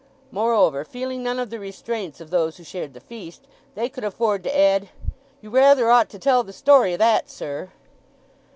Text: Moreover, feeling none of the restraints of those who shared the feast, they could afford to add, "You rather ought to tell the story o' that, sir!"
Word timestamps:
Moreover, 0.31 0.83
feeling 0.83 1.21
none 1.21 1.37
of 1.37 1.51
the 1.51 1.59
restraints 1.59 2.19
of 2.19 2.31
those 2.31 2.57
who 2.57 2.63
shared 2.63 2.95
the 2.95 2.99
feast, 2.99 3.47
they 3.75 3.87
could 3.87 4.03
afford 4.03 4.43
to 4.43 4.57
add, 4.57 4.89
"You 5.41 5.51
rather 5.51 5.91
ought 5.91 6.09
to 6.09 6.17
tell 6.17 6.41
the 6.41 6.53
story 6.53 6.95
o' 6.95 6.97
that, 6.97 7.29
sir!" 7.29 7.69